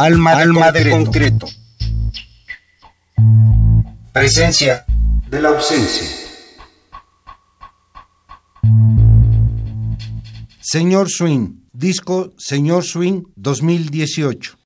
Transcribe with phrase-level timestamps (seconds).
[0.00, 1.48] Alma, de, concreto.
[4.12, 4.84] Presencia
[5.28, 6.06] de la ausencia.
[10.60, 14.57] Señor Swing, disco Señor Swing 2018.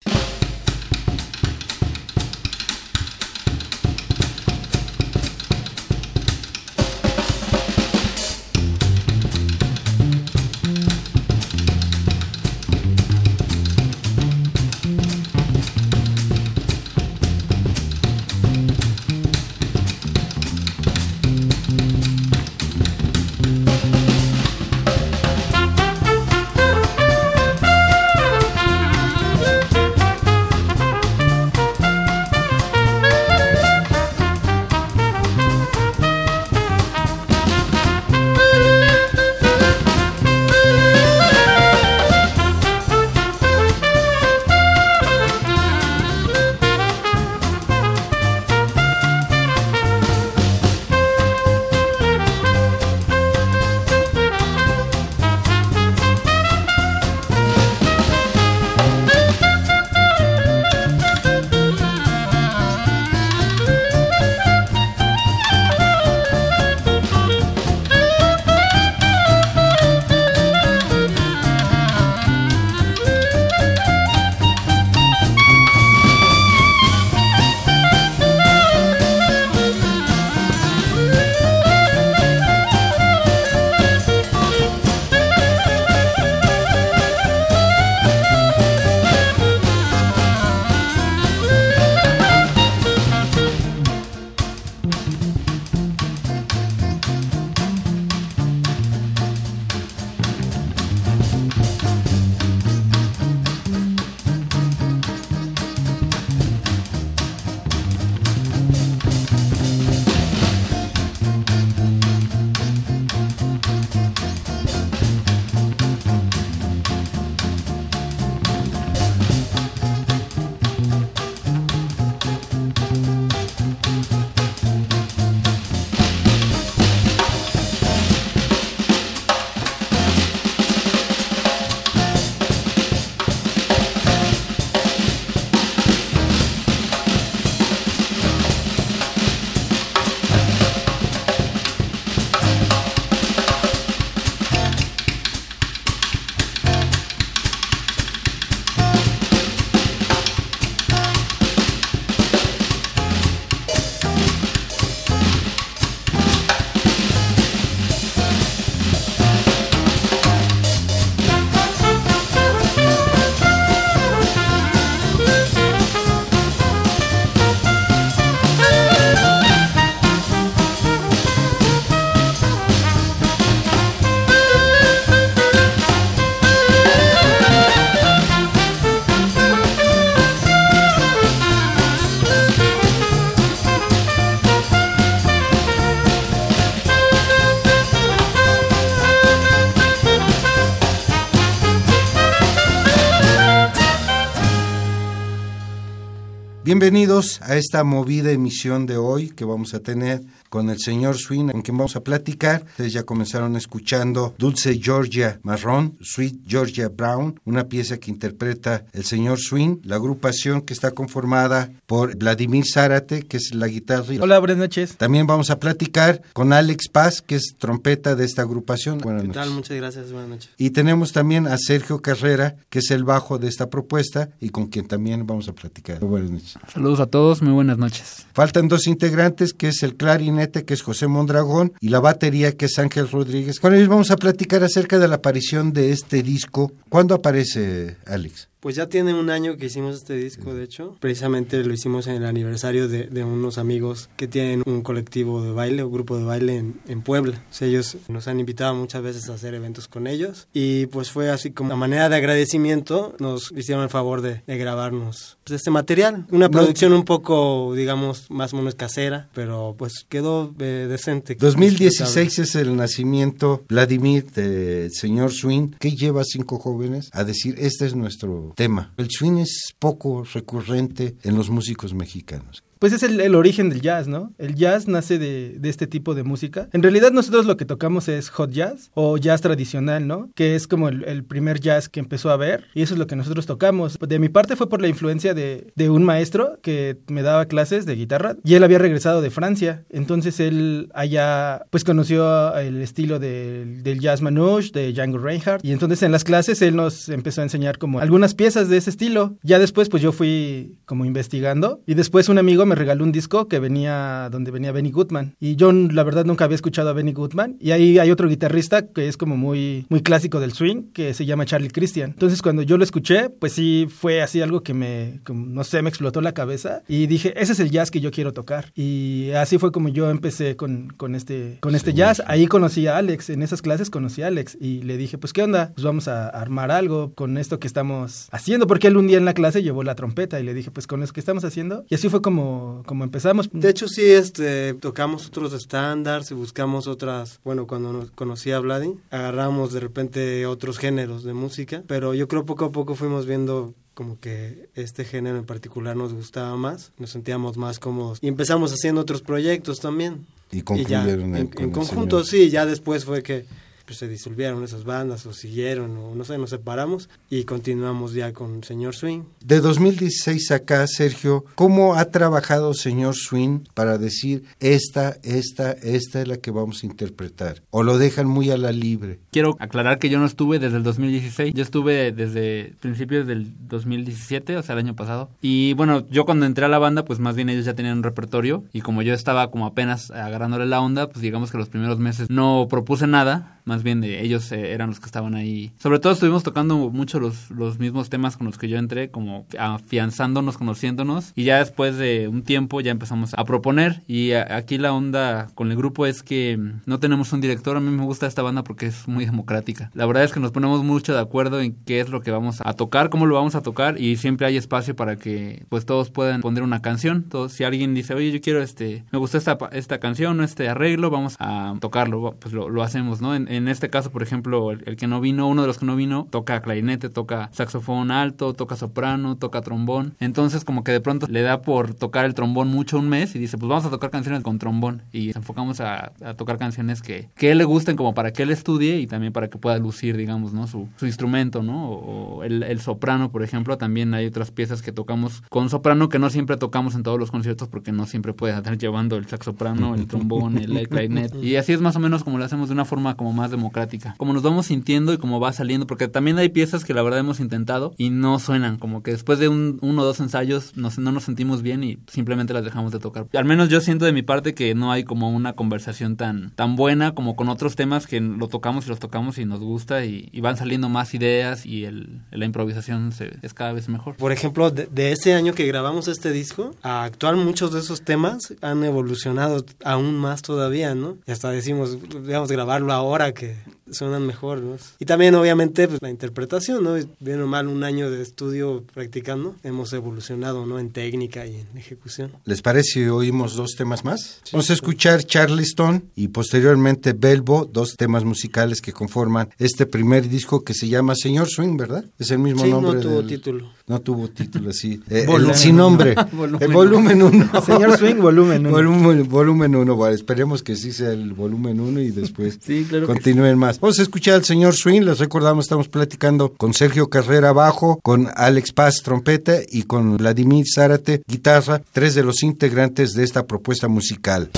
[196.83, 200.21] Bienvenidos a esta movida emisión de hoy que vamos a tener
[200.53, 202.65] con el señor Swing, en quien vamos a platicar.
[202.73, 209.05] Ustedes ya comenzaron escuchando Dulce Georgia Marrón, Sweet Georgia Brown, una pieza que interpreta el
[209.05, 214.15] señor Swing, la agrupación que está conformada por Vladimir Zárate, que es la guitarra.
[214.21, 214.97] Hola, buenas noches.
[214.97, 218.99] También vamos a platicar con Alex Paz, que es trompeta de esta agrupación.
[218.99, 219.51] Buenas ¿Qué tal?
[219.53, 220.51] Muchas gracias, buenas noches.
[220.59, 224.67] Y tenemos también a Sergio Carrera, que es el bajo de esta propuesta y con
[224.67, 226.01] quien también vamos a platicar.
[226.01, 226.57] Buenas noches.
[226.73, 228.27] Saludos a todos, muy buenas noches.
[228.33, 232.65] Faltan dos integrantes, que es el clarinete que es José Mondragón, y la batería, que
[232.65, 233.61] es Ángel Rodríguez.
[233.61, 236.73] Con ellos vamos a platicar acerca de la aparición de este disco.
[236.89, 238.49] ¿Cuándo aparece, Alex?
[238.63, 240.97] Pues ya tiene un año que hicimos este disco, de hecho.
[241.01, 245.83] Precisamente lo hicimos en el aniversario de, unos amigos que tienen un colectivo de baile,
[245.83, 247.45] un grupo de baile en, Puebla.
[247.61, 250.47] ellos nos han invitado muchas veces a hacer eventos con ellos.
[250.53, 255.39] Y pues fue así como a manera de agradecimiento, nos hicieron el favor de, grabarnos
[255.43, 256.29] pues, este material.
[256.31, 261.35] Una producción un poco, digamos, más o menos casera, pero pues quedó eh, decente.
[261.35, 267.87] 2016 es el nacimiento, Vladimir, del señor Swing, que lleva cinco jóvenes a decir, este
[267.87, 268.93] es nuestro tema.
[268.97, 272.63] El swing es poco recurrente en los músicos mexicanos.
[272.83, 274.33] Pues es el, origen del jazz, ¿no?
[274.39, 276.69] El jazz nace de, de, este tipo de música.
[276.73, 280.31] En realidad nosotros lo que tocamos es hot jazz o jazz tradicional, ¿no?
[280.35, 283.15] Que es como el, primer jazz que empezó a ver y eso es lo que
[283.15, 284.01] nosotros tocamos.
[284.01, 287.87] De mi parte fue por la influencia de, de un maestro que me daba clases
[287.87, 289.85] de guitarra y él había regresado de Francia.
[289.89, 296.03] Entonces él allá pues conoció el estilo del jazz manouche, de Django Reinhardt y entonces
[296.03, 299.37] en las clases él nos empezó a enseñar como algunas piezas de ese estilo.
[299.45, 303.49] Ya después pues yo fui como investigando y después un amigo me regaló un disco
[303.49, 307.13] que venía donde venía Benny Goodman y yo la verdad nunca había escuchado a Benny
[307.13, 311.15] Goodman y ahí hay otro guitarrista que es como muy muy clásico del swing que
[311.15, 312.11] se llama Charlie Christian.
[312.11, 315.89] Entonces cuando yo lo escuché, pues sí fue así algo que me no sé, me
[315.89, 318.73] explotó la cabeza y dije, ese es el jazz que yo quiero tocar.
[318.75, 322.23] Y así fue como yo empecé con, con este con este jazz.
[322.27, 325.43] Ahí conocí a Alex, en esas clases conocí a Alex y le dije, "Pues qué
[325.43, 325.73] onda?
[325.75, 329.25] Pues vamos a armar algo con esto que estamos haciendo", porque él un día en
[329.25, 331.95] la clase llevó la trompeta y le dije, "Pues con eso que estamos haciendo." Y
[331.95, 333.51] así fue como como empezamos.
[333.53, 338.59] De hecho sí este tocamos otros estándares y buscamos otras, bueno, cuando nos conocí a
[338.59, 343.27] Vladi, agarramos de repente otros géneros de música, pero yo creo poco a poco fuimos
[343.27, 348.29] viendo como que este género en particular nos gustaba más, nos sentíamos más cómodos y
[348.29, 350.27] empezamos haciendo otros proyectos también.
[350.51, 353.47] Y concluyeron en, en conjunto, sí, ya después fue que
[353.93, 358.33] pues, se disolvieron esas bandas o siguieron o no sé, nos separamos y continuamos ya
[358.33, 359.25] con Señor Swing.
[359.45, 366.29] De 2016 acá, Sergio, ¿cómo ha trabajado Señor Swing para decir esta, esta, esta es
[366.29, 367.63] la que vamos a interpretar?
[367.69, 369.21] ¿O lo dejan muy a la libre?
[369.31, 374.57] Quiero aclarar que yo no estuve desde el 2016, yo estuve desde principios del 2017,
[374.57, 375.29] o sea, el año pasado.
[375.43, 378.05] Y bueno, yo cuando entré a la banda, pues más bien ellos ya tenían un
[378.05, 381.99] repertorio y como yo estaba como apenas agarrándole la onda, pues digamos que los primeros
[381.99, 385.73] meses no propuse nada, más bien de ellos eh, eran los que estaban ahí.
[385.79, 389.47] Sobre todo estuvimos tocando mucho los, los mismos temas con los que yo entré, como
[389.59, 394.93] afianzándonos, conociéndonos, y ya después de un tiempo ya empezamos a proponer, y aquí la
[394.93, 398.43] onda con el grupo es que no tenemos un director, a mí me gusta esta
[398.43, 399.91] banda porque es muy democrática.
[399.95, 402.61] La verdad es que nos ponemos mucho de acuerdo en qué es lo que vamos
[402.65, 406.11] a tocar, cómo lo vamos a tocar, y siempre hay espacio para que pues todos
[406.11, 407.25] puedan poner una canción.
[407.25, 411.11] Todos, si alguien dice, oye, yo quiero este, me gustó esta, esta canción, este arreglo,
[411.11, 413.35] vamos a tocarlo, pues lo, lo hacemos, ¿no?
[413.35, 415.97] En, en este caso, por ejemplo, el, que no vino, uno de los que no
[415.97, 420.15] vino, toca clarinete, toca saxofón alto, toca soprano, toca trombón.
[420.21, 423.39] Entonces, como que de pronto le da por tocar el trombón mucho un mes y
[423.39, 425.03] dice, pues vamos a tocar canciones con trombón.
[425.13, 428.99] Y nos enfocamos a, tocar canciones que, que le gusten como para que él estudie
[428.99, 430.67] y también para que pueda lucir, digamos, ¿no?
[430.67, 431.91] Su, su instrumento, ¿no?
[431.91, 436.19] O, el, el, soprano, por ejemplo, también hay otras piezas que tocamos con soprano que
[436.19, 439.95] no siempre tocamos en todos los conciertos porque no siempre puede estar llevando el saxoprano,
[439.95, 441.39] el trombón, el clarinete.
[441.39, 444.15] Y así es más o menos como lo hacemos de una forma como más democrática.
[444.19, 447.21] Como nos vamos sintiendo y como va saliendo, porque también hay piezas que la verdad
[447.21, 450.91] hemos intentado y no suenan, como que después de un, uno o dos ensayos no
[451.13, 453.27] nos sentimos bien y simplemente las dejamos de tocar.
[453.33, 456.77] Al menos yo siento de mi parte que no hay como una conversación tan, tan
[456.77, 460.31] buena como con otros temas que lo tocamos y los tocamos y nos gusta y,
[460.43, 461.87] van saliendo más ideas y
[462.33, 464.17] la improvisación se, es cada vez mejor.
[464.17, 468.55] Por ejemplo, de, de, año que grabamos este disco, a actual muchos de esos temas
[468.61, 471.17] han evolucionado aún más todavía, ¿no?
[471.27, 473.55] Y hasta decimos, debemos grabarlo ahora que
[473.93, 474.77] suenan mejor, ¿no?
[474.99, 476.95] Y también obviamente pues, la interpretación, ¿no?
[477.21, 480.79] Bien o mal un año de estudio practicando, hemos evolucionado, ¿no?
[480.79, 482.33] En técnica y en ejecución.
[482.45, 484.41] ¿Les parece si oímos dos temas más?
[484.53, 490.65] Vamos a escuchar Charleston y posteriormente Belbo, dos temas musicales que conforman este primer disco
[490.65, 492.05] que se llama Señor Swing, ¿verdad?
[492.19, 492.95] Es el mismo nombre.
[492.95, 493.71] no tuvo título.
[493.87, 495.01] No tuvo título, así.
[495.13, 496.15] Eh, sin nombre.
[496.61, 497.51] el volumen 1.
[497.67, 498.71] Señor Swing, volumen 1.
[498.71, 500.15] Volumen, volumen 1, vale.
[500.15, 502.59] Esperemos que sí sea el volumen 1 y después
[503.07, 503.79] continúen más.
[503.83, 508.29] Vamos a escuchar al señor Swing, les recordamos, estamos platicando con Sergio Carrera bajo, con
[508.37, 513.89] Alex Paz trompeta y con Vladimir Zárate guitarra, tres de los integrantes de esta propuesta
[513.89, 514.53] musical.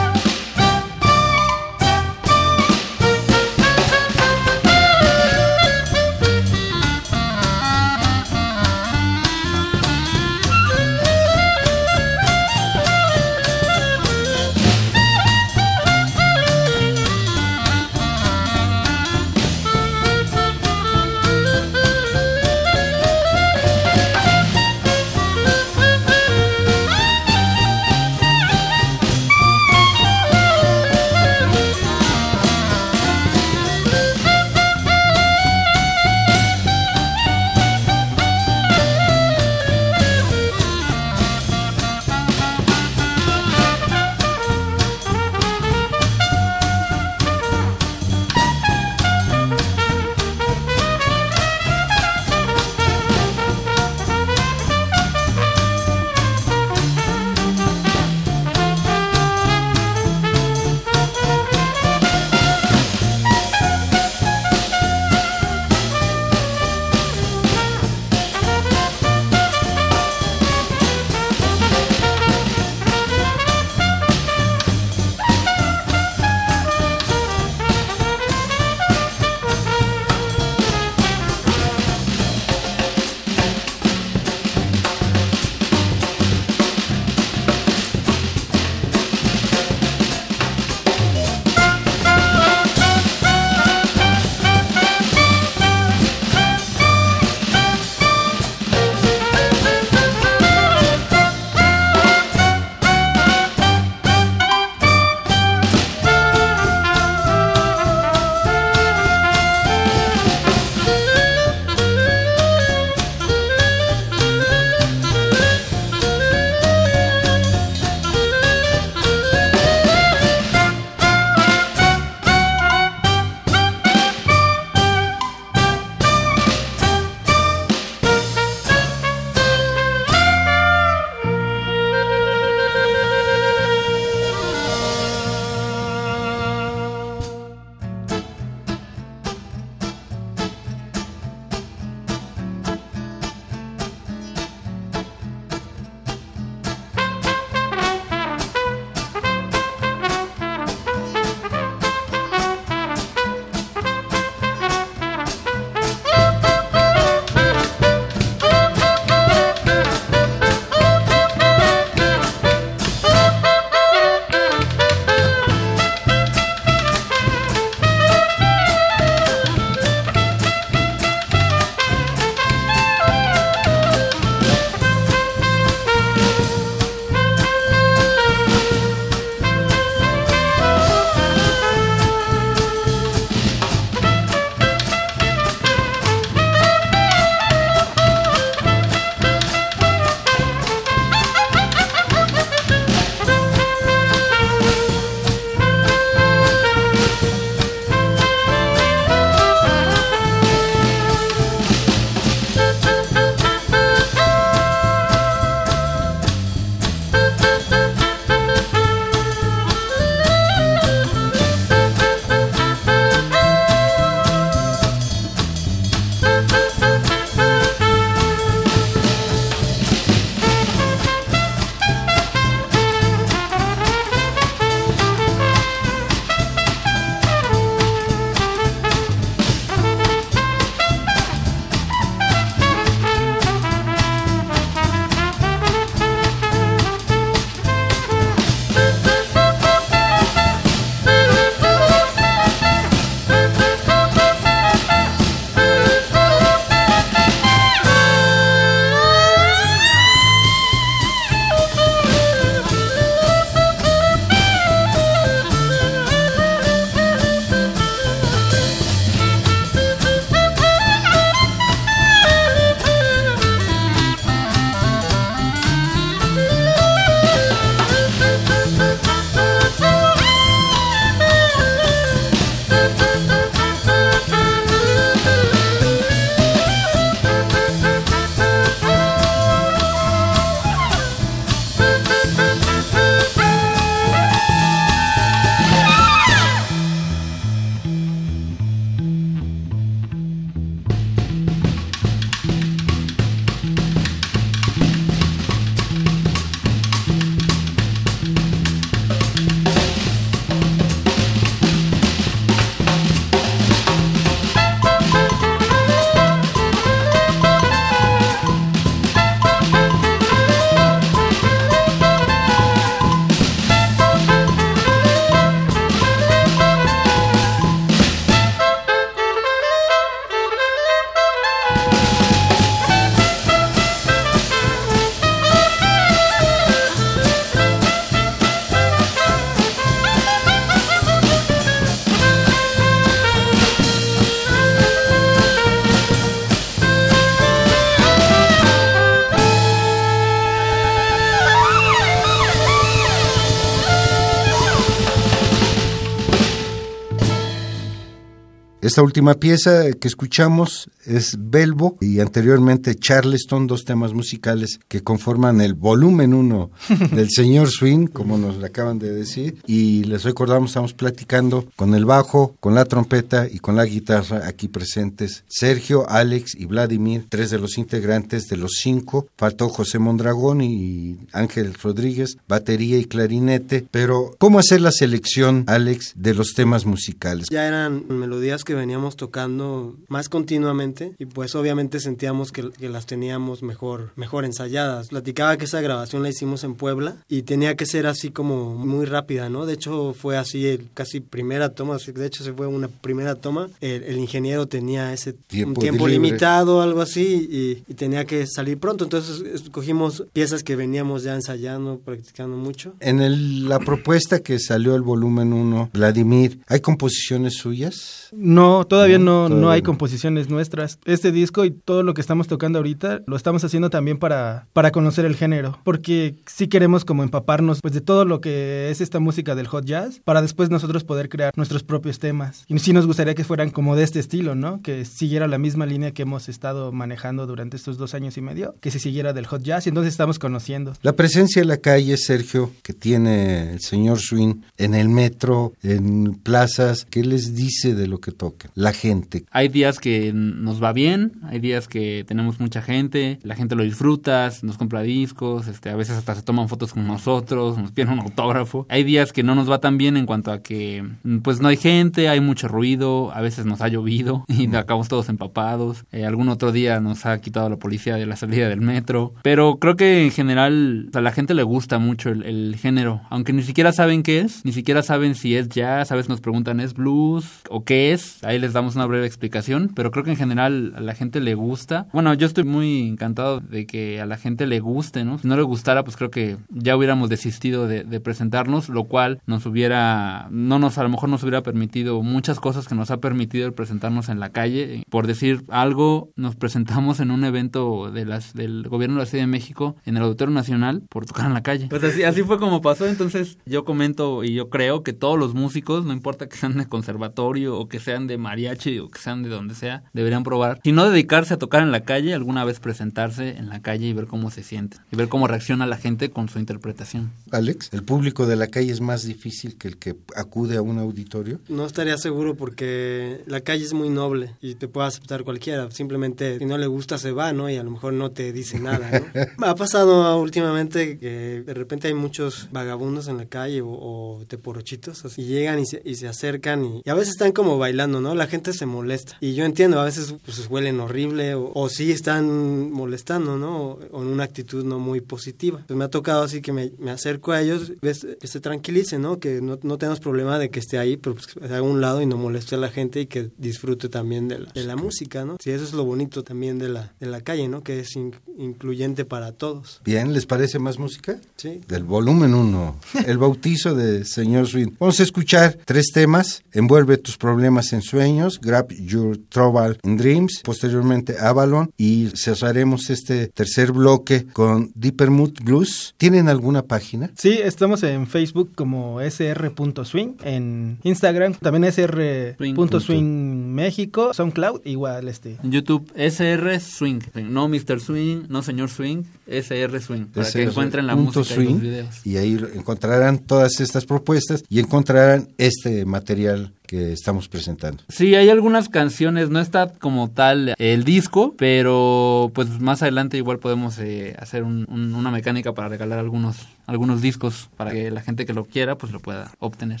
[348.92, 355.60] Esta última pieza que escuchamos es Belbo y anteriormente Charleston, dos temas musicales que conforman
[355.60, 356.70] el volumen uno
[357.12, 359.58] del señor Swing, como nos acaban de decir.
[359.66, 364.46] Y les recordamos, estamos platicando con el bajo, con la trompeta y con la guitarra
[364.46, 369.26] aquí presentes Sergio, Alex y Vladimir, tres de los integrantes de los cinco.
[369.36, 373.86] Faltó José Mondragón y Ángel Rodríguez, batería y clarinete.
[373.90, 377.48] Pero, ¿cómo hacer la selección, Alex, de los temas musicales?
[377.50, 383.06] Ya eran melodías que veníamos tocando más continuamente y pues obviamente sentíamos que, que las
[383.06, 385.08] teníamos mejor, mejor ensayadas.
[385.08, 389.06] Platicaba que esa grabación la hicimos en Puebla y tenía que ser así como muy
[389.06, 389.66] rápida, ¿no?
[389.66, 393.68] De hecho fue así el, casi primera toma, de hecho se fue una primera toma.
[393.80, 397.48] El, el ingeniero tenía ese Tiempo tiempo limitado, algo así,
[397.86, 399.04] y, y tenía que salir pronto.
[399.04, 402.94] Entonces escogimos piezas que veníamos ya ensayando, practicando mucho.
[403.00, 408.28] En el- la propuesta que salió el volumen 1, Vladimir, ¿hay composiciones suyas?
[408.32, 409.86] No, todavía no, no, todavía hay no.
[409.86, 410.81] composiciones nuestras.
[411.04, 414.90] Este disco y todo lo que estamos tocando ahorita lo estamos haciendo también para, para
[414.90, 419.20] conocer el género, porque sí queremos como empaparnos pues de todo lo que es esta
[419.20, 422.64] música del hot jazz para después nosotros poder crear nuestros propios temas.
[422.68, 424.82] Y sí nos gustaría que fueran como de este estilo, ¿no?
[424.82, 428.74] Que siguiera la misma línea que hemos estado manejando durante estos dos años y medio,
[428.80, 430.92] que se siguiera del hot jazz y entonces estamos conociendo.
[431.02, 436.34] La presencia en la calle, Sergio, que tiene el señor Swing en el metro, en
[436.34, 438.70] plazas, ¿qué les dice de lo que tocan?
[438.74, 439.44] La gente.
[439.50, 443.82] Hay días que nos va bien, hay días que tenemos mucha gente, la gente lo
[443.82, 448.10] disfruta, nos compra discos, este, a veces hasta se toman fotos con nosotros, nos piden
[448.10, 448.86] un autógrafo.
[448.88, 451.04] Hay días que no nos va tan bien en cuanto a que
[451.42, 455.28] pues no hay gente, hay mucho ruido, a veces nos ha llovido y acabamos todos
[455.28, 456.04] empapados.
[456.12, 459.34] Eh, algún otro día nos ha quitado la policía de la salida del metro.
[459.42, 463.52] Pero creo que en general a la gente le gusta mucho el, el género, aunque
[463.52, 466.80] ni siquiera saben qué es, ni siquiera saben si es jazz, a veces nos preguntan
[466.80, 470.36] es blues o qué es, ahí les damos una breve explicación, pero creo que en
[470.36, 472.06] general a la gente le gusta.
[472.12, 475.38] Bueno, yo estoy muy encantado de que a la gente le guste, ¿no?
[475.38, 479.66] Si no le gustara, pues creo que ya hubiéramos desistido de, presentarnos, lo cual nos
[479.66, 483.72] hubiera, no nos, a lo mejor nos hubiera permitido muchas cosas que nos ha permitido
[483.72, 485.04] presentarnos en la calle.
[485.10, 489.96] Por decir algo, nos presentamos en un evento del gobierno de la Ciudad de México
[490.04, 491.88] en el Auditorio Nacional por tocar en la calle.
[491.88, 495.54] Pues así, así fue como pasó, entonces yo comento y yo creo que todos los
[495.54, 499.42] músicos, no importa que sean de conservatorio o que sean de mariachi o que sean
[499.42, 500.80] de donde sea, deberían probar.
[500.84, 504.12] Si no dedicarse a tocar en la calle, alguna vez presentarse en la calle y
[504.12, 504.98] ver cómo se siente.
[505.10, 507.32] Y ver cómo reacciona la gente con su interpretación.
[507.50, 510.98] Alex, ¿el público de la calle es más difícil que el que acude a un
[510.98, 511.58] auditorio?
[511.70, 515.90] No estaría seguro porque la calle es muy noble y te puede aceptar cualquiera.
[515.90, 517.70] Simplemente si no le gusta se va, ¿no?
[517.70, 519.22] Y a lo mejor no te dice nada,
[519.58, 519.66] ¿no?
[519.66, 525.24] ha pasado últimamente que de repente hay muchos vagabundos en la calle o, o teporochitos
[525.24, 528.20] así, y llegan y se, y se acercan y, y a veces están como bailando,
[528.20, 528.34] ¿no?
[528.34, 529.38] La gente se molesta.
[529.40, 533.82] Y yo entiendo, a veces pues huelen horrible o, o sí están molestando, ¿no?
[533.82, 535.82] O, o en una actitud no muy positiva.
[535.86, 539.22] Pues me ha tocado así que me, me acerco a ellos, ves, que se tranquilicen,
[539.22, 539.38] ¿no?
[539.38, 541.82] Que no, no tenemos problema de que esté ahí, pero pues que se haga a
[541.82, 544.84] un lado y no moleste a la gente y que disfrute también de la, de
[544.84, 545.56] la música, ¿no?
[545.62, 547.82] Sí, eso es lo bonito también de la, de la calle, ¿no?
[547.82, 550.00] Que es in- incluyente para todos.
[550.04, 551.38] Bien, ¿les parece más música?
[551.56, 551.80] Sí.
[551.88, 554.92] Del volumen 1, el bautizo de señor Swing.
[554.98, 560.31] Vamos a escuchar tres temas, Envuelve tus problemas en sueños, Grab Your Trouble in Dreams,
[560.64, 566.14] posteriormente Avalon y cerraremos este tercer bloque con Deeper Mood Blues.
[566.16, 567.30] ¿Tienen alguna página?
[567.36, 575.58] Sí, estamos en Facebook como sr.swing, en Instagram también sr.swing México, SoundCloud igual este.
[575.62, 577.20] En YouTube, SR Swing.
[577.34, 578.00] No Mr.
[578.00, 580.26] Swing, no Señor Swing, SR Swing.
[580.26, 582.26] Para que encuentren la música y los videos.
[582.26, 588.02] y ahí encontrarán todas estas propuestas y encontrarán este material que estamos presentando.
[588.10, 593.58] Sí, hay algunas canciones, no está como tal el disco, pero pues más adelante igual
[593.58, 598.20] podemos eh, hacer un- un- una mecánica para regalar algunos, algunos discos para que la
[598.20, 600.00] gente que lo quiera pues lo pueda obtener.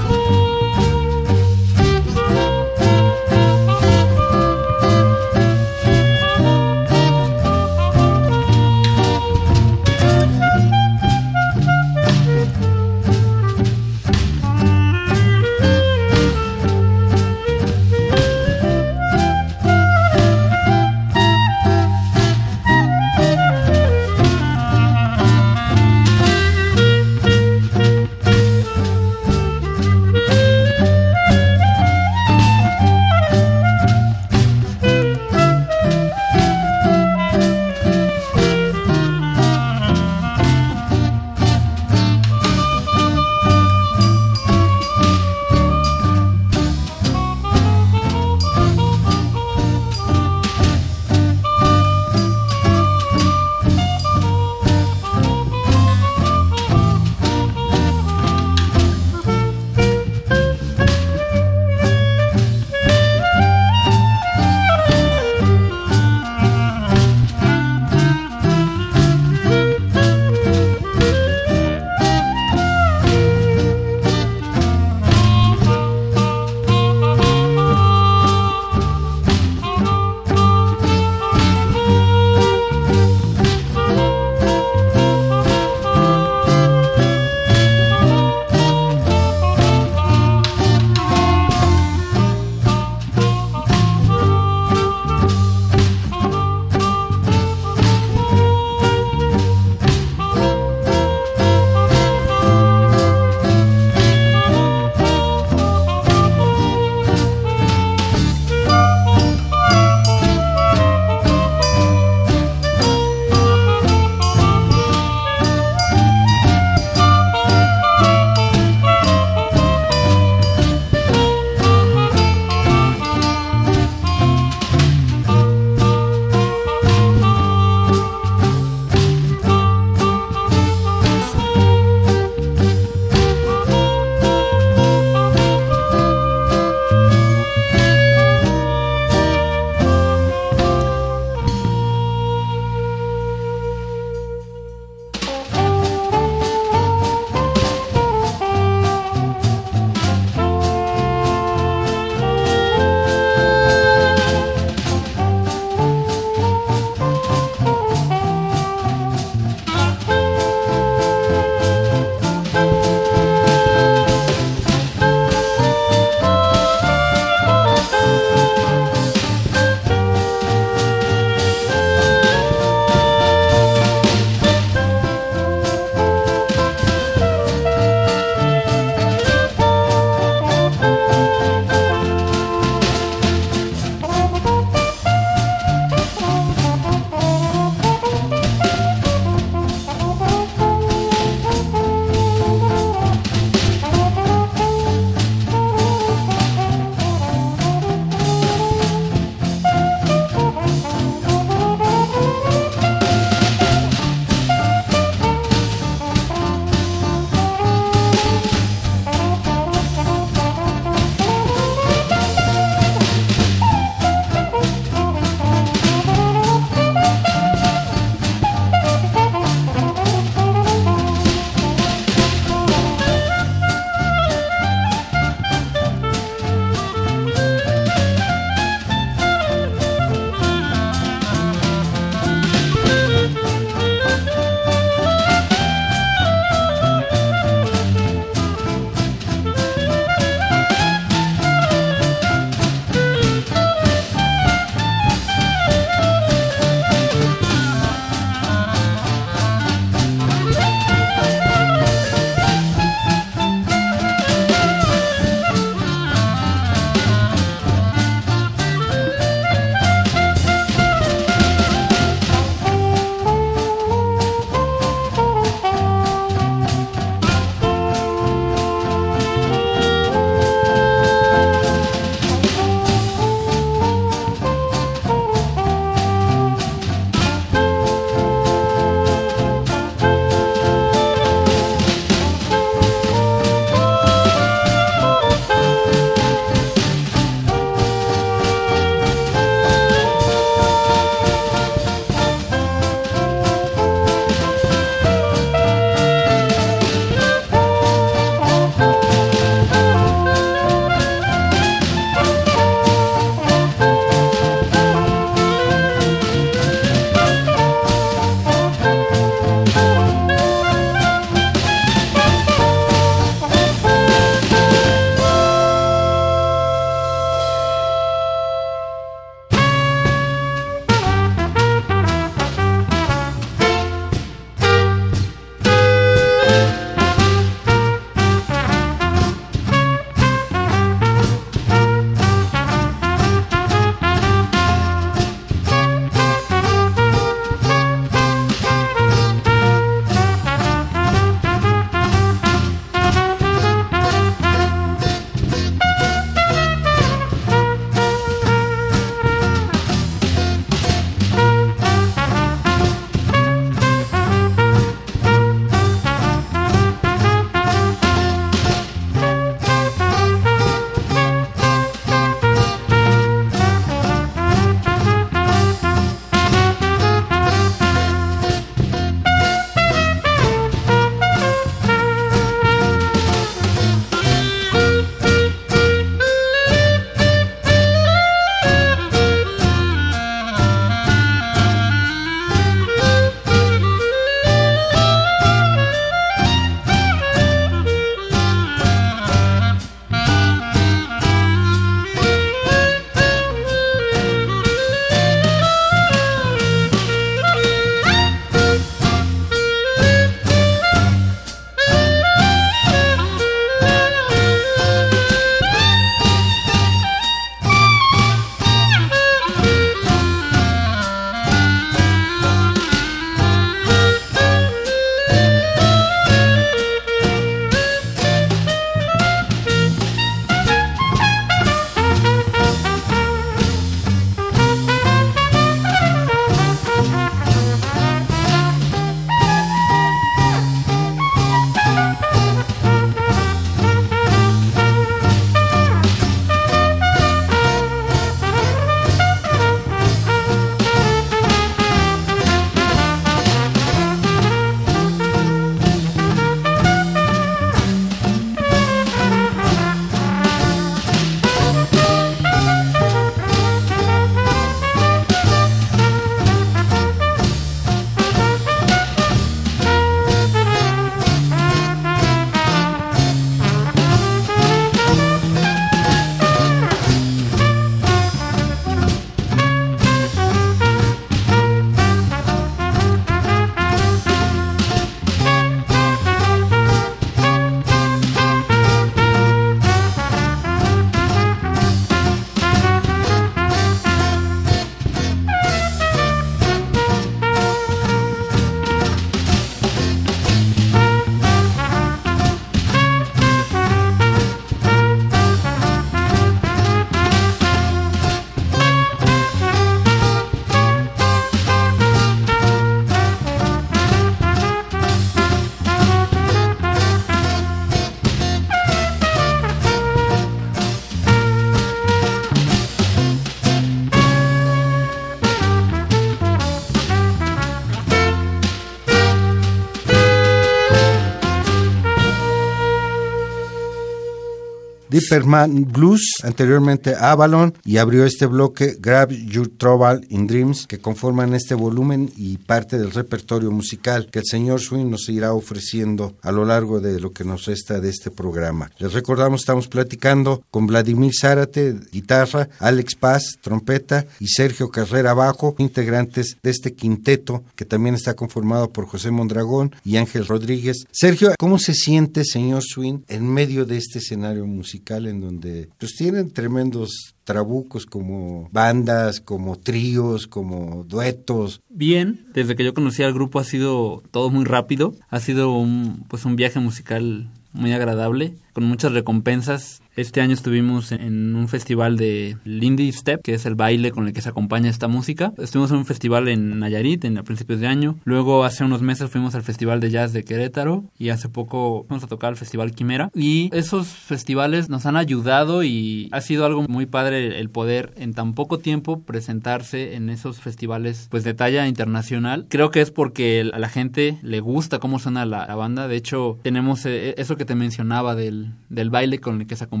[525.11, 531.53] Dipperman Blues, anteriormente Avalon, y abrió este bloque Grab Your Trouble in Dreams, que conforman
[531.53, 536.53] este volumen y parte del repertorio musical que el señor Swing nos irá ofreciendo a
[536.53, 538.89] lo largo de lo que nos resta de este programa.
[538.99, 545.75] Les recordamos, estamos platicando con Vladimir Zárate, guitarra, Alex Paz, trompeta, y Sergio Carrera Bajo,
[545.77, 551.05] integrantes de este quinteto que también está conformado por José Mondragón y Ángel Rodríguez.
[551.11, 556.15] Sergio, ¿cómo se siente, señor Swing, en medio de este escenario musical en donde pues
[556.15, 561.81] tienen tremendos trabucos como bandas, como tríos, como duetos.
[561.89, 566.25] Bien, desde que yo conocí al grupo ha sido todo muy rápido, ha sido un
[566.29, 572.17] pues un viaje musical muy agradable, con muchas recompensas este año estuvimos en un festival
[572.17, 575.53] de Lindy Step, que es el baile con el que se acompaña esta música.
[575.57, 578.17] Estuvimos en un festival en Nayarit en a principios de año.
[578.25, 582.25] Luego hace unos meses fuimos al Festival de Jazz de Querétaro y hace poco fuimos
[582.25, 583.31] a tocar al Festival Quimera.
[583.33, 588.33] Y esos festivales nos han ayudado y ha sido algo muy padre el poder en
[588.33, 592.65] tan poco tiempo presentarse en esos festivales pues de talla internacional.
[592.67, 596.09] Creo que es porque a la gente le gusta cómo suena la, banda.
[596.09, 599.85] De hecho, tenemos eh, eso que te mencionaba del, del baile con el que se
[599.85, 600.00] acompaña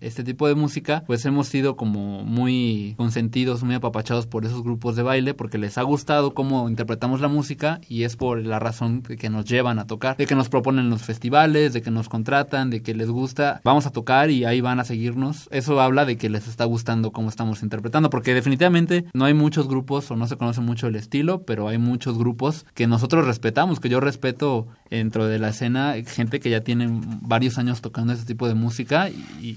[0.00, 4.96] este tipo de música, pues hemos sido como muy consentidos, muy apapachados por esos grupos
[4.96, 9.02] de baile, porque les ha gustado cómo interpretamos la música y es por la razón
[9.02, 12.70] que nos llevan a tocar, de que nos proponen los festivales, de que nos contratan,
[12.70, 15.48] de que les gusta, vamos a tocar y ahí van a seguirnos.
[15.50, 19.68] Eso habla de que les está gustando cómo estamos interpretando, porque definitivamente no hay muchos
[19.68, 23.80] grupos o no se conoce mucho el estilo, pero hay muchos grupos que nosotros respetamos,
[23.80, 26.88] que yo respeto dentro de la escena, gente que ya tiene
[27.22, 29.08] varios años tocando este tipo de música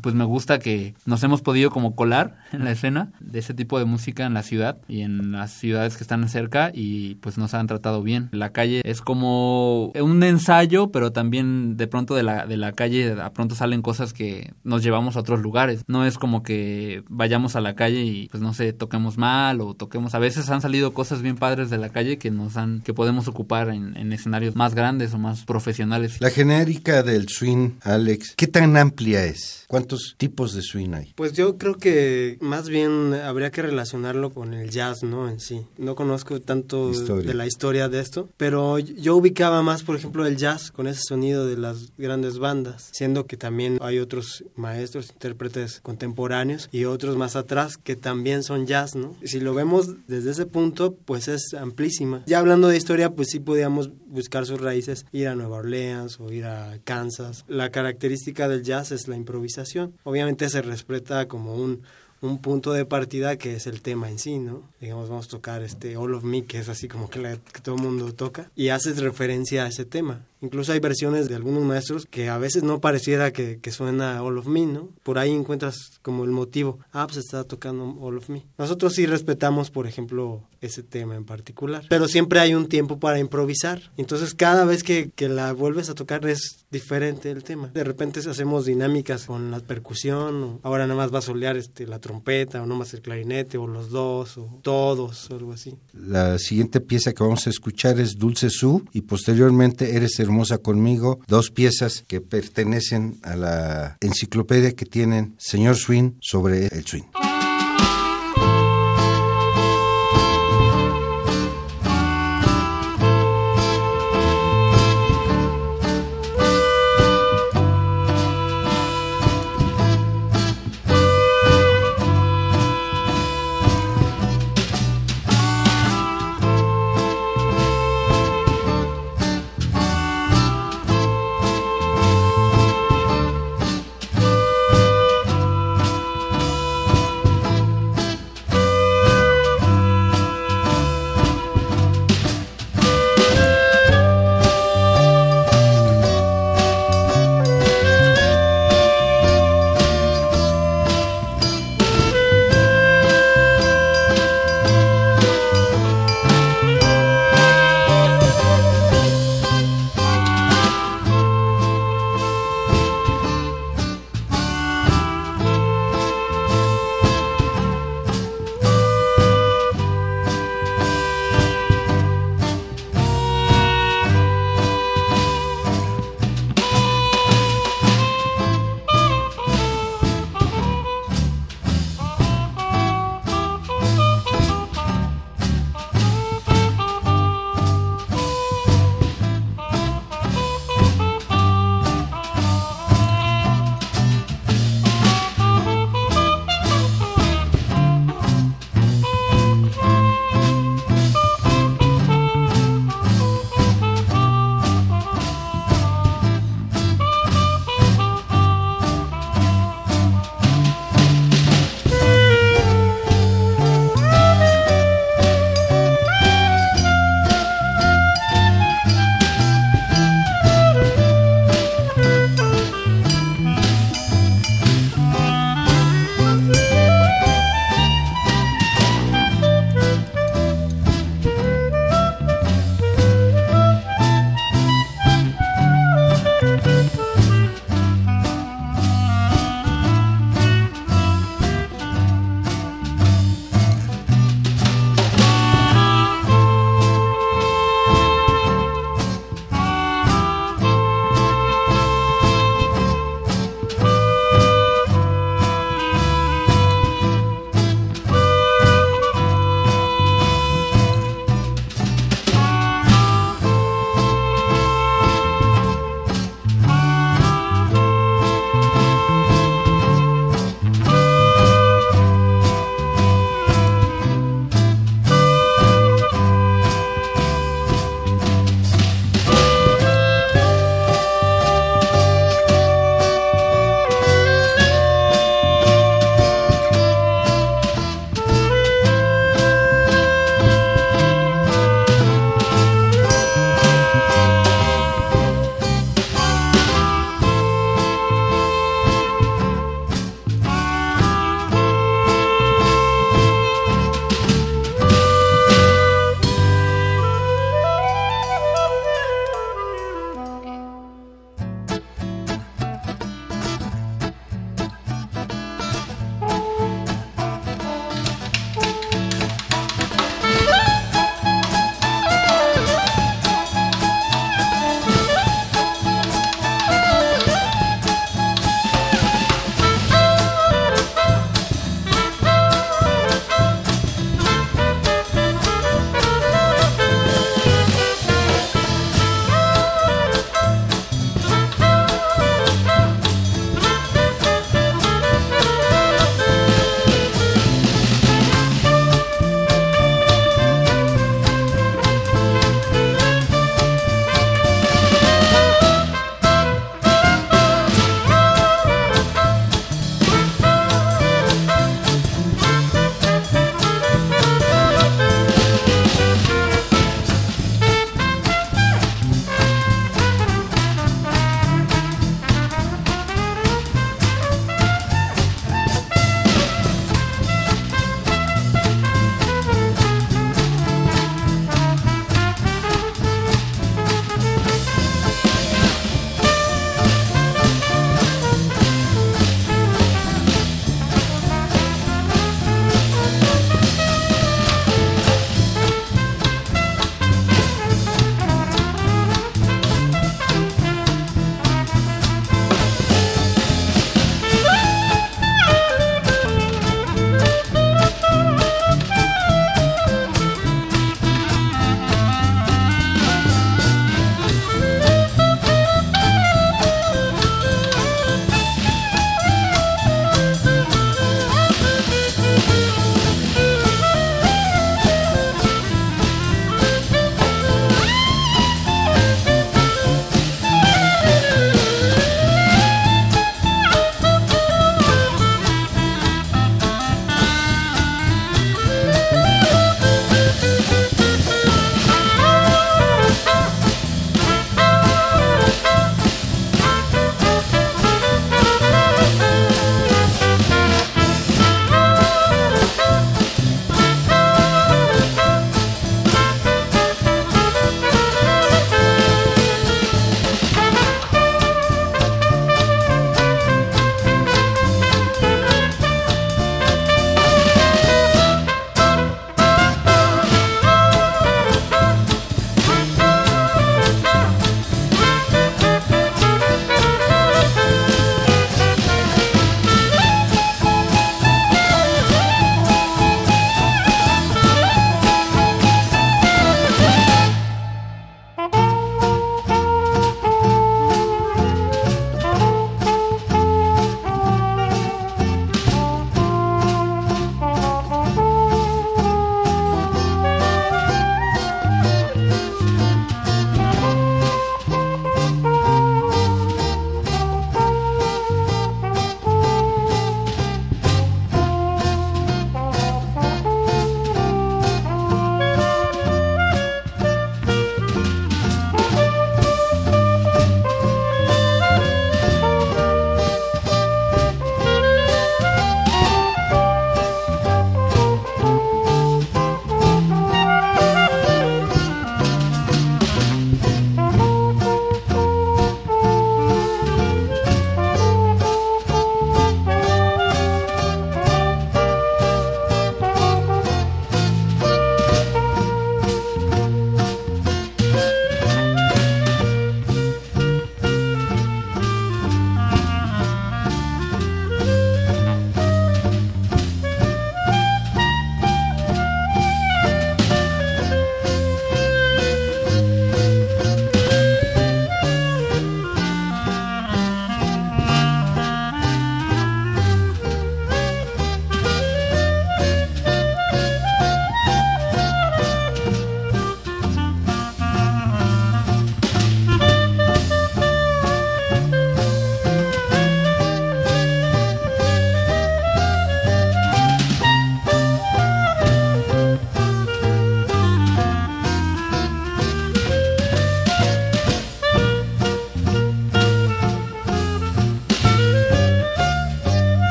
[0.00, 3.78] pues me gusta que nos hemos podido como colar en la escena de ese tipo
[3.78, 7.54] de música en la ciudad y en las ciudades que están cerca y pues nos
[7.54, 8.28] han tratado bien.
[8.32, 13.16] La calle es como un ensayo, pero también de pronto de la, de la calle
[13.20, 15.84] a pronto salen cosas que nos llevamos a otros lugares.
[15.86, 19.74] No es como que vayamos a la calle y pues no sé, toquemos mal o
[19.74, 20.14] toquemos.
[20.14, 23.28] A veces han salido cosas bien padres de la calle que nos han, que podemos
[23.28, 26.20] ocupar en, en escenarios más grandes o más profesionales.
[26.20, 29.57] La genérica del swing, Alex, ¿qué tan amplia es?
[29.68, 31.12] ¿Cuántos tipos de swing hay?
[31.14, 35.28] Pues yo creo que más bien habría que relacionarlo con el jazz, ¿no?
[35.28, 35.60] En sí.
[35.76, 40.38] No conozco tanto de la historia de esto, pero yo ubicaba más, por ejemplo, el
[40.38, 45.80] jazz con ese sonido de las grandes bandas, siendo que también hay otros maestros, intérpretes
[45.82, 49.14] contemporáneos y otros más atrás que también son jazz, ¿no?
[49.22, 52.22] Si lo vemos desde ese punto, pues es amplísima.
[52.24, 56.32] Ya hablando de historia, pues sí podíamos buscar sus raíces, ir a Nueva Orleans o
[56.32, 57.44] ir a Kansas.
[57.48, 59.57] La característica del jazz es la improvisación
[60.04, 61.82] Obviamente se respeta como un,
[62.20, 64.62] un punto de partida que es el tema en sí, ¿no?
[64.80, 67.20] Digamos, vamos a tocar este All of Me, que es así como que,
[67.52, 70.24] que todo el mundo toca, y haces referencia a ese tema.
[70.40, 74.38] Incluso hay versiones de algunos maestros que a veces no pareciera que, que, suena All
[74.38, 74.88] of Me, ¿no?
[75.02, 78.44] Por ahí encuentras como el motivo, ah, pues está tocando All of Me.
[78.56, 83.18] Nosotros sí respetamos, por ejemplo, ese tema en particular, pero siempre hay un tiempo para
[83.18, 83.92] improvisar.
[83.96, 87.68] Entonces cada vez que, que la vuelves a tocar es diferente el tema.
[87.68, 91.86] De repente hacemos dinámicas con la percusión, o ahora nada más va a solear este,
[91.86, 95.74] la trompeta, o no más el clarinete, o los dos, o todos, o algo así.
[95.92, 100.58] La siguiente pieza que vamos a escuchar es Dulce Su, y posteriormente Eres el Hermosa
[100.58, 107.27] conmigo, dos piezas que pertenecen a la enciclopedia que tienen señor Swing sobre el swing.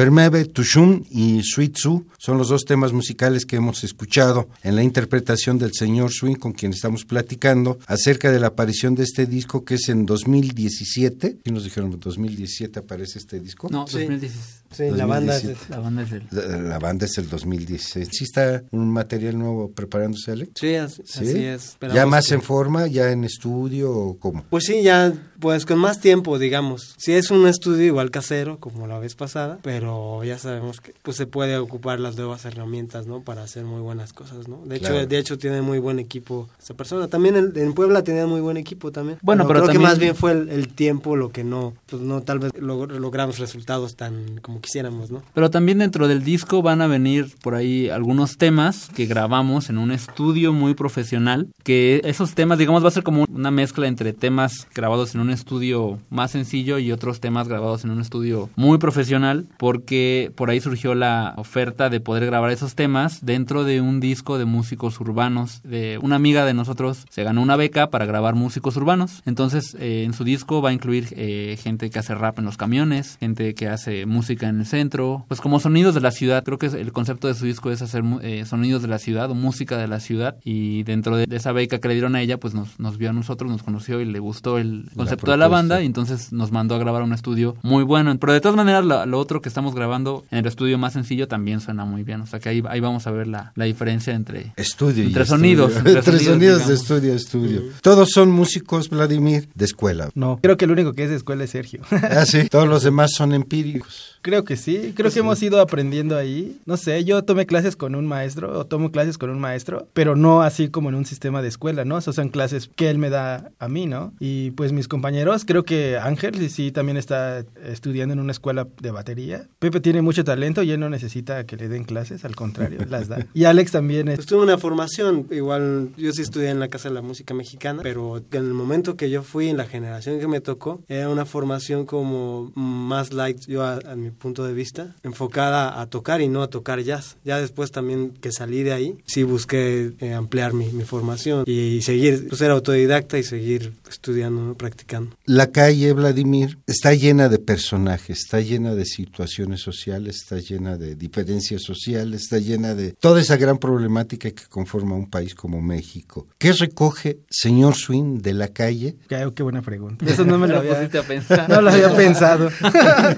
[0.00, 4.82] Vermebe, Tushun y Sweet Su son los dos temas musicales que hemos escuchado en la
[4.82, 9.62] interpretación del señor Swing con quien estamos platicando acerca de la aparición de este disco
[9.62, 11.40] que es en 2017.
[11.44, 13.68] ¿Y nos dijeron 2017 aparece este disco?
[13.70, 13.98] No, Sí.
[13.98, 14.59] 2016.
[14.70, 15.42] Sí, la banda es...
[15.42, 15.70] 2017.
[15.70, 16.26] La banda es el...
[16.30, 18.08] La, la banda es el 2016.
[18.12, 20.52] ¿Sí está un material nuevo preparándose, Alex?
[20.54, 21.18] Sí, así, ¿Sí?
[21.24, 21.76] así es.
[21.92, 24.44] ¿Ya más que- en forma, ya en estudio o cómo?
[24.48, 26.94] Pues sí, ya, pues con más tiempo, digamos.
[26.98, 31.16] Si es un estudio igual casero, como la vez pasada, pero ya sabemos que pues
[31.16, 33.22] se puede ocupar las nuevas herramientas, ¿no?
[33.24, 34.62] Para hacer muy buenas cosas, ¿no?
[34.66, 37.08] De hecho, de hecho tiene muy buen equipo esa persona.
[37.08, 39.18] También en, en Puebla tenía muy buen equipo también.
[39.22, 42.00] Bueno, pero creo también- que más bien fue el, el tiempo lo que no, pues
[42.02, 45.22] no tal vez log- logramos resultados tan como quisiéramos, ¿no?
[45.34, 49.78] Pero también dentro del disco van a venir por ahí algunos temas que grabamos en
[49.78, 54.12] un estudio muy profesional, que esos temas, digamos, va a ser como una mezcla entre
[54.12, 58.78] temas grabados en un estudio más sencillo y otros temas grabados en un estudio muy
[58.78, 64.00] profesional, porque por ahí surgió la oferta de poder grabar esos temas dentro de un
[64.00, 65.62] disco de músicos urbanos.
[65.62, 70.04] De una amiga de nosotros se ganó una beca para grabar músicos urbanos, entonces eh,
[70.04, 73.54] en su disco va a incluir eh, gente que hace rap en los camiones, gente
[73.54, 76.44] que hace música en el centro, pues como sonidos de la ciudad.
[76.44, 79.34] Creo que el concepto de su disco es hacer eh, sonidos de la ciudad o
[79.34, 82.38] música de la ciudad y dentro de, de esa beca que le dieron a ella,
[82.38, 85.48] pues nos, nos vio a nosotros, nos conoció y le gustó el concepto de la
[85.48, 88.14] banda y entonces nos mandó a grabar un estudio muy bueno.
[88.18, 91.28] Pero de todas maneras, lo, lo otro que estamos grabando en el estudio más sencillo
[91.28, 92.20] también suena muy bien.
[92.20, 94.52] O sea que ahí, ahí vamos a ver la, la diferencia entre...
[94.56, 95.38] Estudio y Entre estudio.
[95.38, 97.62] sonidos, entre Entre sonidos, sonidos de estudio a estudio.
[97.82, 100.10] Todos son músicos, Vladimir, de escuela.
[100.14, 101.82] No, creo que el único que es de escuela es Sergio.
[101.90, 102.48] Ah, sí.
[102.48, 104.18] Todos los demás son empíricos.
[104.22, 106.58] Creo que sí, creo que hemos ido aprendiendo ahí.
[106.66, 110.16] No sé, yo tomé clases con un maestro o tomo clases con un maestro, pero
[110.16, 111.98] no así como en un sistema de escuela, ¿no?
[111.98, 114.12] Esas son clases que él me da a mí, ¿no?
[114.20, 118.66] Y pues mis compañeros, creo que Ángel sí, sí también está estudiando en una escuela
[118.80, 119.46] de batería.
[119.58, 123.08] Pepe tiene mucho talento y él no necesita que le den clases, al contrario, las
[123.08, 123.26] da.
[123.34, 124.16] Y Alex también es...
[124.16, 127.82] Pues tuve una formación, igual yo sí estudié en la Casa de la Música Mexicana,
[127.82, 131.24] pero en el momento que yo fui, en la generación que me tocó, era una
[131.24, 136.28] formación como más light, yo a, a mi punto de vista, enfocada a tocar y
[136.28, 137.16] no a tocar jazz.
[137.24, 141.82] Ya después también que salí de ahí, sí busqué eh, ampliar mi, mi formación y,
[141.82, 144.54] seguir, pues, ser autodidacta y seguir estudiando, ¿no?
[144.54, 145.16] practicando.
[145.26, 150.94] La calle, Vladimir, está llena de personajes, está llena de situaciones sociales, está llena de
[150.94, 156.26] diferencias sociales, está llena de toda esa gran problemática que conforma un país como México.
[156.38, 158.96] ¿Qué recoge señor Swing de la calle?
[159.08, 160.04] Qué, qué buena pregunta.
[160.06, 160.74] Eso no me lo había...
[160.74, 161.48] pusiste a pensar.
[161.48, 162.50] No lo había pensado.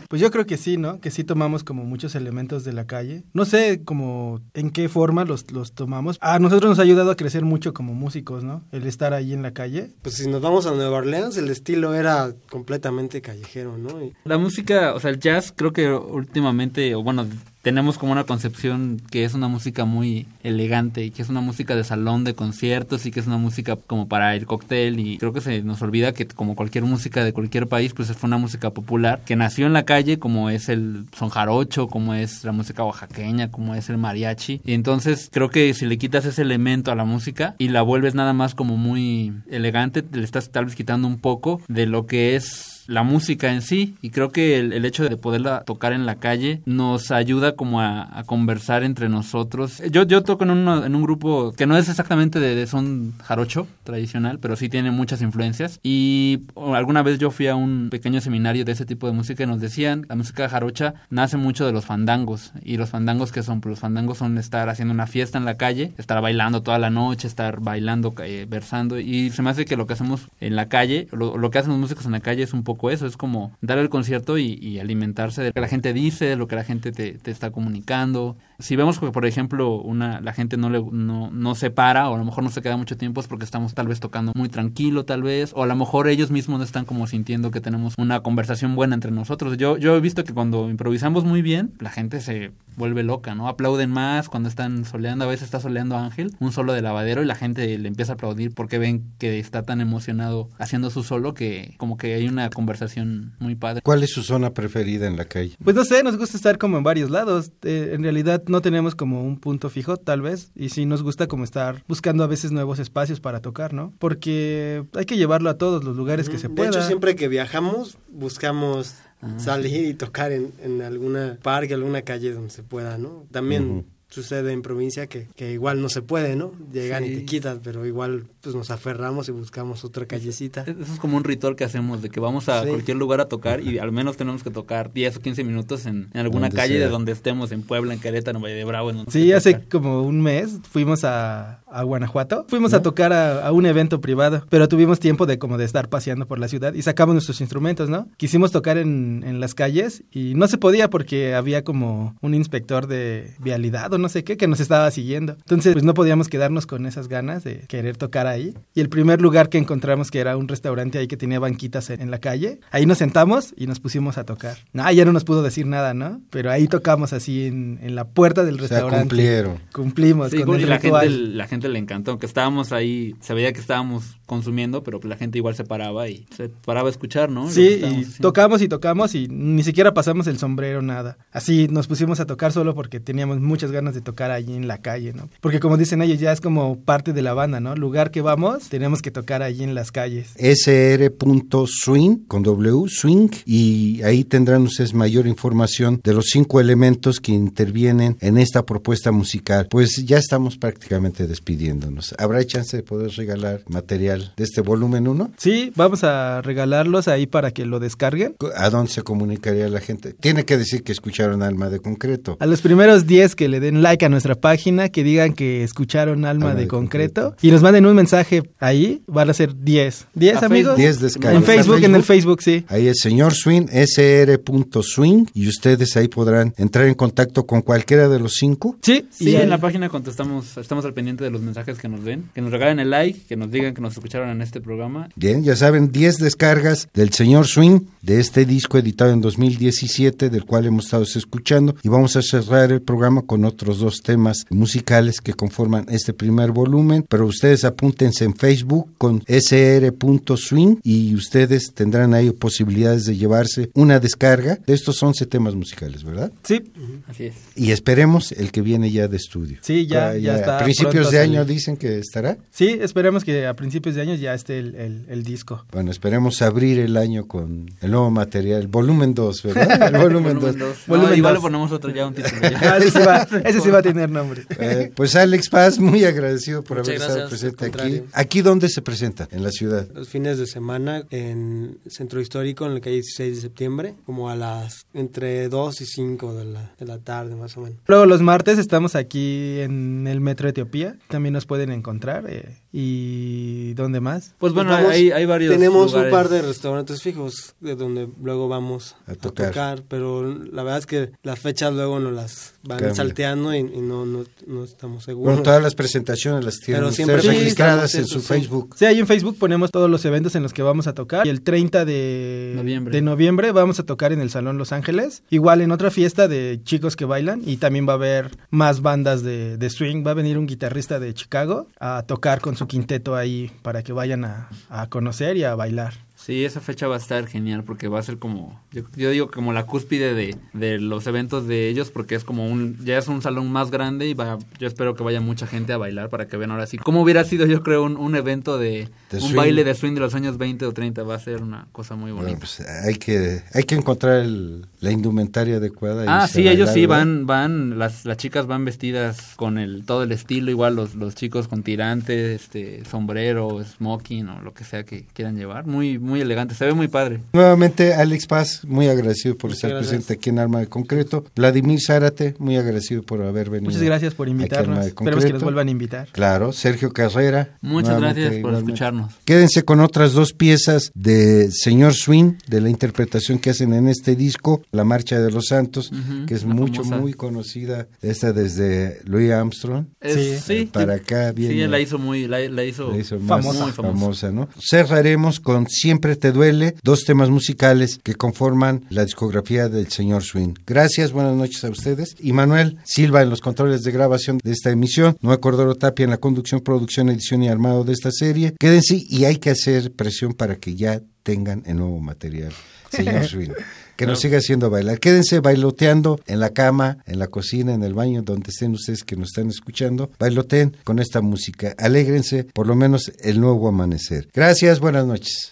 [0.09, 1.01] pues yo creo que sí, ¿no?
[1.03, 3.25] Que sí tomamos como muchos elementos de la calle.
[3.35, 6.17] No sé como en qué forma los, los tomamos.
[6.23, 8.63] A nosotros nos ha ayudado a crecer mucho como músicos, ¿no?
[8.73, 9.91] El estar ahí en la calle.
[10.01, 14.03] Pues si nos vamos a Nueva Orleans, el estilo era completamente callejero, ¿no?
[14.03, 17.27] Y- La música, o sea, el jazz creo que últimamente, o bueno,
[17.63, 21.77] tenemos como una concepción que es una música muy elegante y que es una música
[21.77, 25.33] de salón de conciertos y que es una música como para el cóctel y creo
[25.33, 28.71] que se nos olvida que como cualquier música de cualquier país pues fue una música
[28.71, 32.85] popular que nació en la calle como es el son jarocho, como es la música
[32.85, 34.61] oaxaqueña, como es el mariachi.
[34.65, 38.15] Y entonces creo que si le quitas ese elemento a la música y la vuelves
[38.15, 42.35] nada más como muy elegante le estás tal vez quitando un poco de lo que
[42.35, 46.07] es la música en sí y creo que el, el hecho de poderla tocar en
[46.07, 49.83] la calle nos ayuda como a, a conversar entre nosotros.
[49.91, 53.13] Yo, yo toco en, uno- en un grupo que no es exactamente de, de son
[53.23, 56.41] jarocho tradicional, pero sí tiene muchas influencias y
[56.75, 59.61] alguna vez yo fui a un pequeño seminario de ese tipo de música y nos
[59.61, 63.71] decían la música jarocha nace mucho de los fandangos y los fandangos que son, pues
[63.71, 67.27] los fandangos son estar haciendo una fiesta en la calle, estar bailando toda la noche,
[67.29, 71.09] estar bailando, eh, versando y se me hace que lo que hacemos en la calle,
[71.13, 73.53] lo, lo que hacen los músicos en la calle es un poco eso, es como
[73.61, 76.57] dar el concierto y, y alimentarse de lo que la gente dice, de lo que
[76.57, 78.37] la gente te, te está comunicando.
[78.63, 82.15] Si vemos que, por ejemplo, una la gente no, le, no, no se para o
[82.15, 84.49] a lo mejor no se queda mucho tiempo es porque estamos tal vez tocando muy
[84.49, 87.95] tranquilo, tal vez, o a lo mejor ellos mismos no están como sintiendo que tenemos
[87.99, 89.57] una conversación buena entre nosotros.
[89.59, 93.49] Yo, yo he visto que cuando improvisamos muy bien, la gente se vuelve loca, ¿no?
[93.49, 97.27] Aplauden más cuando están soleando, a veces está soleando Ángel, un solo de lavadero y
[97.27, 101.35] la gente le empieza a aplaudir porque ven que está tan emocionado haciendo su solo
[101.35, 103.83] que como que hay una conversación muy padre.
[103.83, 105.57] ¿Cuál es su zona preferida en la calle?
[105.63, 107.53] Pues no sé, nos gusta estar como en varios lados.
[107.63, 110.53] Eh, en realidad no tenemos como un punto fijo, tal vez.
[110.55, 113.93] Y sí nos gusta como estar buscando a veces nuevos espacios para tocar, ¿no?
[113.99, 116.69] Porque hay que llevarlo a todos los lugares que se de pueda.
[116.71, 118.95] hecho, siempre que viajamos, buscamos
[119.25, 123.25] Ah, salir y tocar en, en alguna parque, alguna calle donde se pueda, ¿no?
[123.31, 126.53] También sucede en provincia que, que igual no se puede, ¿no?
[126.73, 127.15] Llegan y Sí.
[127.19, 130.63] te quitas, pero igual pues nos aferramos y buscamos otra callecita.
[130.63, 132.69] Eso es como un ritual que hacemos, de que vamos a Sí.
[132.69, 136.09] cualquier lugar a tocar y al menos tenemos que tocar 10 o 15 minutos en,
[136.13, 136.85] en alguna Donde calle sea.
[136.87, 138.91] de donde estemos, en Puebla, en Querétaro, en Valle de Bravo.
[138.91, 139.69] En donde Sí, hace tocar.
[139.69, 142.45] como un mes fuimos a, a Guanajuato.
[142.49, 145.89] Fuimos a tocar a, a un evento privado, pero tuvimos tiempo de como de estar
[145.89, 148.09] paseando por la ciudad y sacamos nuestros instrumentos, ¿no?
[148.17, 152.87] Quisimos tocar en, en las calles y no se podía porque había como un inspector
[152.89, 155.35] de vialidad o no sé qué que nos estaba siguiendo.
[155.35, 158.55] Entonces, pues no podíamos quedarnos con esas ganas de querer tocar ahí.
[158.75, 162.01] Y el primer lugar que encontramos, que era un restaurante ahí que tenía banquitas en,
[162.01, 164.57] en la calle, ahí nos sentamos y nos pusimos a tocar.
[164.75, 166.21] Ah, ya no nos pudo decir nada, ¿no?
[166.31, 169.01] Pero ahí tocamos así en, en la puerta del O sea, restaurante.
[169.09, 169.59] cumplieron.
[169.73, 171.09] Cumplimos Sí, con y el la ritual.
[171.09, 175.17] gente, la gente le encantó, que estábamos ahí, se veía que estábamos consumiendo, pero la
[175.17, 177.51] gente igual se paraba y se paraba a escuchar, ¿no?
[177.51, 178.11] Sí, y haciendo.
[178.21, 181.19] tocamos y tocamos y ni siquiera pasamos el sombrero, nada.
[181.33, 184.79] Así nos pusimos a tocar solo porque teníamos muchas ganas de tocar allí en la
[184.79, 185.29] calle, ¿no?
[185.43, 187.75] Porque como dicen ellos, ya es como parte de la banda, ¿no?
[187.77, 190.31] Lugar que vamos, tenemos que tocar allí en las calles.
[190.39, 197.33] sr.swing con W, swing, y ahí tendrán ustedes mayor información de los cinco elementos que
[197.33, 199.69] intervienen en esta propuesta musical.
[199.71, 202.15] Pues ya estamos prácticamente despidiéndonos.
[202.19, 205.33] ¿Habrá chance de poder regalar material de este volumen 1?
[205.37, 208.37] Sí, vamos a regalarlos ahí para que lo descarguen.
[208.57, 210.15] ¿A dónde se comunicaría la gente?
[210.15, 212.37] Tiene que decir que escucharon Alma de Concreto.
[212.41, 216.25] A los primeros 10 que le den like a nuestra página, que digan que escucharon
[216.25, 217.47] Alma, Alma de, de concreto, Concreto.
[217.47, 218.12] y nos manden un mensaje
[218.59, 220.07] ahí, van a ser 10.
[220.17, 220.77] ¿10 A amigos?
[220.77, 220.77] Facebook.
[220.77, 221.35] 10 descargas.
[221.35, 222.65] En Facebook, ¿A en el Facebook, sí.
[222.69, 228.19] Ahí es señor Swing, sr.swing, y ustedes ahí podrán entrar en contacto con cualquiera de
[228.19, 228.77] los cinco.
[228.83, 232.05] Sí, Sí, y en la página contestamos, estamos al pendiente de los mensajes que nos
[232.05, 235.09] den, que nos regalen el like, que nos digan que nos escucharon en este programa.
[235.17, 240.45] Bien, ya saben, 10 descargas del señor Swing de este disco editado en 2017, del
[240.45, 245.21] cual hemos estado escuchando, y vamos a cerrar el programa con otros dos temas musicales
[245.21, 247.65] que conforman este primer volumen, pero ustedes
[248.03, 255.03] en Facebook con sr.swing y ustedes tendrán ahí posibilidades de llevarse una descarga de estos
[255.03, 256.33] 11 temas musicales, ¿verdad?
[256.43, 256.63] Sí,
[257.09, 257.35] Así es.
[257.55, 259.59] Y esperemos el que viene ya de estudio.
[259.63, 262.39] Sí, ya- ya está A principios de año dicen que estará.
[262.51, 265.65] sí, esperemos que a principios de año ya esté el, el- el disco.
[265.73, 269.93] Bueno, esperemos abrir el año con el nuevo material, volumen 2, ¿verdad?
[269.95, 270.59] El volumen 2.
[270.59, 270.77] dos.
[270.87, 272.33] Volumen No, igual le ponemos otro ya un título.
[272.43, 272.77] Ah, ya.
[272.79, 274.43] ese, sí va, ese sí va a tener nombre.
[274.59, 277.92] Eh, pues Alex Paz, muy agradecido por Muchas haber estado presente aquí.
[278.13, 279.29] ¿Aquí dónde se presenta?
[279.31, 279.89] En la ciudad.
[279.95, 284.37] Los fines de semana en Centro Histórico, en la calle 16 de septiembre, como a
[284.37, 287.79] las entre 2 y 5 de la, de la tarde, más o menos.
[287.87, 290.97] Luego los martes estamos aquí en el Metro Etiopía.
[291.09, 292.25] También nos pueden encontrar.
[292.29, 294.35] eh, ¿Y dónde más?
[294.39, 296.13] Pues bueno, Vamos- hay, hay varios Tenemos lugares.
[296.13, 299.83] un par de restaurantes fijos de donde luego vamos A a tocar.
[299.89, 304.07] pero la verdad es que las fechas luego nos las van salteando y, y no,
[304.07, 305.27] no, no estamos seguros.
[305.33, 308.27] Bueno, todas las presentaciones las tienen Pero siempre sí, registradas en su sí.
[308.27, 308.75] Facebook.
[308.79, 311.27] Sí, ahí en Facebook ponemos todos los eventos en los que vamos a tocar.
[311.27, 312.93] Y el 30 de Noviembre.
[312.97, 315.23] de noviembre vamos a tocar en el Salón Los Ángeles.
[315.31, 317.43] Igual en otra fiesta de chicos que bailan.
[317.45, 320.05] Y también va a haber más bandas de, de swing.
[320.07, 323.93] Va a venir un guitarrista de Chicago a tocar con su quinteto ahí para que
[323.93, 325.95] vayan a, a conocer y a bailar.
[326.25, 329.31] Sí, esa fecha va a estar genial porque va a ser como, yo, yo digo
[329.31, 333.09] como la cúspide de, de los eventos de ellos porque es como un, ya es
[333.09, 336.29] un salón más grande y va, yo espero que vaya mucha gente a bailar para
[336.29, 336.79] que vean ahora sí.
[336.79, 339.35] ¿Cómo hubiera sido yo creo un, un evento de, De un swing.
[339.37, 341.03] baile de swing de los años 20 o 30?
[341.03, 342.39] Va a ser una cosa muy Bueno, bonita.
[342.41, 346.05] pues hay que hay que encontrar el- la indumentaria adecuada.
[346.05, 346.99] y Ah, sí, ellos sí ¿verdad?
[346.99, 351.15] van, van, las, las chicas van vestidas con el todo el estilo, igual los, los
[351.15, 356.12] chicos con tirante, este, sombrero, smoking o lo que sea que quieran llevar, muy, muy
[356.21, 357.21] elegante, se ve muy padre.
[357.33, 359.89] Nuevamente, Alex Paz, muy agradecido por Muchas estar gracias.
[359.91, 361.25] presente aquí en Arma de Concreto.
[361.35, 363.71] Vladimir Zárate, muy agradecido por haber venido.
[363.71, 364.87] Muchas gracias por invitarnos.
[364.87, 366.09] Esperemos que nos vuelvan a invitar.
[366.13, 367.57] Claro, Sergio Carrera.
[367.61, 368.73] Muchas gracias por igualmente.
[368.73, 369.15] escucharnos.
[369.25, 374.17] Quédense con otras dos piezas de Señor Swing, de la interpretación que hacen en este
[374.17, 375.91] disco, La Marcha de los Santos,
[376.27, 377.01] que es mucho, famosa.
[377.01, 379.87] muy conocida, esta desde Louis Armstrong.
[380.01, 380.39] Es- Sí.
[380.61, 383.29] sí, Para yo- acá viene- Sí, la hizo muy, la, la hizo, La hizo más
[383.45, 383.63] Famosa.
[383.65, 383.93] muy famosa.
[383.99, 384.49] famosa, ¿no?
[384.61, 390.55] Cerraremos con Siempre te duele, dos temas musicales que conforman la discografía del señor Swing.
[390.67, 392.17] Gracias, buenas noches a ustedes.
[392.19, 396.11] Y Manuel Silva en los controles de grabación de esta emisión, Noé Cordero Tapia en
[396.11, 398.55] la conducción, producción, edición y armado de esta serie.
[398.59, 402.53] Quédense y hay que hacer presión para que ya tengan el nuevo material,
[402.91, 403.51] señor Swing.
[403.97, 404.99] Que nos siga haciendo bailar.
[404.99, 409.17] Quédense bailoteando en la cama, en la cocina, en el baño, donde estén ustedes que
[409.17, 410.11] nos están escuchando.
[410.19, 411.75] Bailoteen con esta música.
[411.79, 414.29] Alégrense por lo menos el nuevo amanecer.
[414.35, 415.52] Gracias, buenas noches.